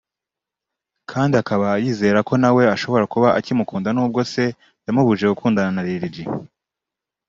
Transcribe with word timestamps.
kandi 1.11 1.33
akaba 1.41 1.67
yizera 1.83 2.19
ko 2.27 2.33
nawe 2.41 2.63
ashobora 2.75 3.05
kuba 3.13 3.27
akimukunda 3.39 3.89
n’ubwo 3.91 4.19
se 4.31 4.43
yamubujije 4.85 5.27
gukundana 5.31 5.71
na 5.75 5.81
Lil 5.87 6.03
G 6.13 6.15